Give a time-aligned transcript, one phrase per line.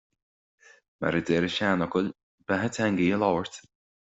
[0.99, 2.09] Mar a deir an seanfhocal
[2.47, 3.63] "Beatha Teanga í a Labhairt".